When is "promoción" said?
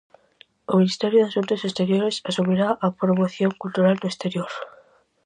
3.01-3.51